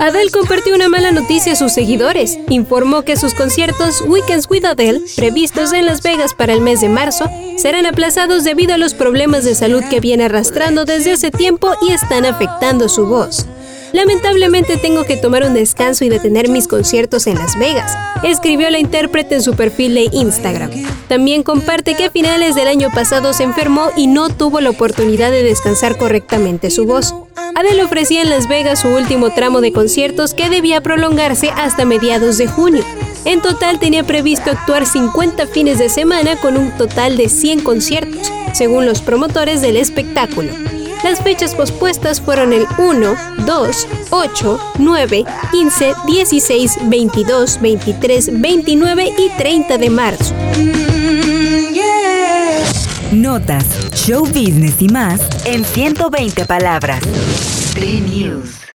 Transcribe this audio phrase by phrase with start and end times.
[0.00, 2.38] Adele compartió una mala noticia a sus seguidores.
[2.50, 6.90] Informó que sus conciertos Weekends with Adele, previstos en Las Vegas para el mes de
[6.90, 11.72] marzo, serán aplazados debido a los problemas de salud que viene arrastrando desde hace tiempo
[11.80, 13.46] y están afectando su voz.
[13.92, 18.78] Lamentablemente tengo que tomar un descanso y detener mis conciertos en Las Vegas, escribió la
[18.78, 20.70] intérprete en su perfil de Instagram.
[21.08, 25.30] También comparte que a finales del año pasado se enfermó y no tuvo la oportunidad
[25.30, 27.14] de descansar correctamente su voz.
[27.54, 32.36] Adele ofrecía en Las Vegas su último tramo de conciertos que debía prolongarse hasta mediados
[32.36, 32.84] de junio.
[33.24, 38.30] En total tenía previsto actuar 50 fines de semana con un total de 100 conciertos,
[38.52, 40.52] según los promotores del espectáculo.
[41.04, 43.16] Las fechas pospuestas fueron el 1,
[43.46, 50.34] 2, 8, 9, 15, 16, 22, 23, 29 y 30 de marzo.
[53.12, 57.00] Notas, show business y más en 120 palabras.